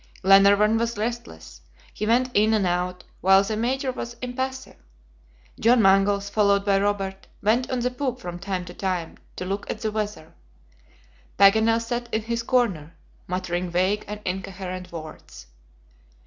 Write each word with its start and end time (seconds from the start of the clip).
Glenarvan 0.23 0.79
was 0.79 0.97
restless; 0.97 1.61
he 1.93 2.07
went 2.07 2.31
in 2.35 2.55
and 2.55 2.65
out, 2.65 3.03
while 3.19 3.43
the 3.43 3.55
Major 3.55 3.91
was 3.91 4.15
impassive. 4.19 4.77
John 5.59 5.79
Mangles, 5.79 6.27
followed 6.27 6.65
by 6.65 6.79
Robert, 6.79 7.27
went 7.43 7.69
on 7.69 7.81
the 7.81 7.91
poop 7.91 8.19
from 8.19 8.39
time 8.39 8.65
to 8.65 8.73
time, 8.73 9.19
to 9.35 9.45
look 9.45 9.69
at 9.69 9.81
the 9.81 9.91
weather. 9.91 10.33
Paganel 11.37 11.79
sat 11.79 12.11
in 12.11 12.23
his 12.23 12.41
corner, 12.41 12.95
muttering 13.27 13.69
vague 13.69 14.03
and 14.07 14.19
incoherent 14.25 14.91
words. 14.91 15.45